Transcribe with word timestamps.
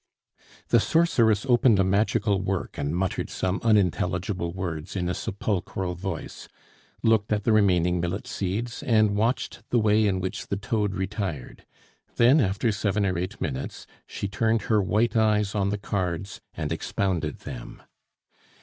The 0.69 0.79
sorceress 0.79 1.45
opened 1.45 1.77
a 1.77 1.83
magical 1.83 2.41
work 2.41 2.75
and 2.75 2.95
muttered 2.95 3.29
some 3.29 3.61
unintelligible 3.63 4.51
words 4.51 4.95
in 4.95 5.07
a 5.07 5.13
sepulchral 5.13 5.93
voice, 5.93 6.47
looked 7.03 7.31
at 7.31 7.43
the 7.43 7.51
remaining 7.53 7.99
millet 7.99 8.25
seeds, 8.25 8.81
and 8.81 9.15
watched 9.15 9.61
the 9.69 9.77
way 9.77 10.07
in 10.07 10.19
which 10.19 10.47
the 10.47 10.57
toad 10.57 10.95
retired. 10.95 11.67
Then 12.15 12.39
after 12.39 12.71
seven 12.71 13.05
or 13.05 13.15
eight 13.15 13.39
minutes, 13.39 13.85
she 14.07 14.27
turned 14.27 14.63
her 14.63 14.81
white 14.81 15.15
eyes 15.15 15.53
on 15.53 15.69
the 15.69 15.77
cards 15.77 16.41
and 16.55 16.71
expounded 16.71 17.41
them. 17.41 17.83